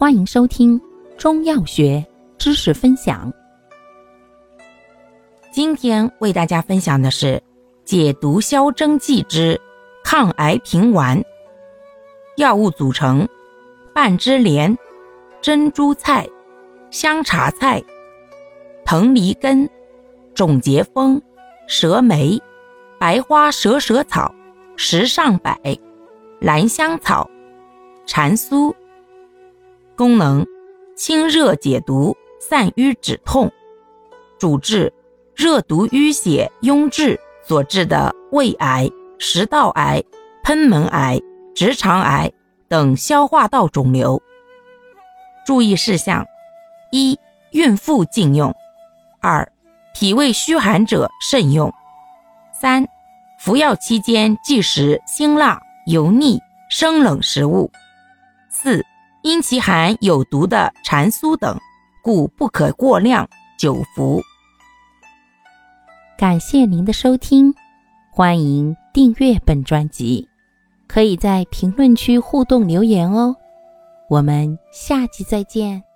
[0.00, 0.80] 欢迎收听
[1.16, 2.06] 中药学
[2.38, 3.32] 知识分享。
[5.50, 7.42] 今天为大家分享的是
[7.84, 9.60] 解毒消征剂之
[10.04, 11.20] 抗癌平丸。
[12.36, 13.26] 药物组成：
[13.92, 14.78] 半枝莲、
[15.40, 16.28] 珍珠菜、
[16.92, 17.82] 香茶菜、
[18.84, 19.68] 藤梨根、
[20.32, 21.20] 种节风、
[21.66, 22.40] 蛇梅、
[23.00, 24.32] 白花蛇舌草、
[24.76, 25.52] 石上柏、
[26.38, 27.28] 兰香草、
[28.06, 28.72] 蟾酥。
[29.98, 30.46] 功能：
[30.94, 33.50] 清热解毒、散瘀止痛。
[34.38, 34.92] 主治：
[35.34, 40.00] 热毒淤血壅滞所致的胃癌、食道癌、
[40.44, 41.20] 贲门癌、
[41.52, 42.30] 直肠癌
[42.68, 44.22] 等消化道肿瘤。
[45.44, 46.24] 注意事项：
[46.92, 47.18] 一、
[47.50, 48.52] 孕妇禁用；
[49.20, 49.50] 二、
[49.92, 51.72] 脾胃虚寒者慎用；
[52.52, 52.86] 三、
[53.40, 56.38] 服药期间忌食辛辣、油腻、
[56.70, 57.68] 生冷食物；
[58.48, 58.86] 四。
[59.22, 61.58] 因其含有毒的蟾酥等，
[62.02, 64.22] 故不可过量久服。
[66.16, 67.54] 感谢您的收听，
[68.10, 70.28] 欢迎订阅本专辑，
[70.86, 73.36] 可以在评论区互动留言哦。
[74.08, 75.87] 我们下期再见。